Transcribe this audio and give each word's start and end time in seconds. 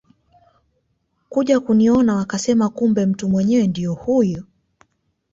kuja 1.29 1.59
kuniona 1.59 2.15
wakasema 2.15 2.69
kumbe 2.69 3.05
mtu 3.05 3.29
mwenyewe 3.29 3.67
ndio 3.67 3.93
huyu 3.93 4.45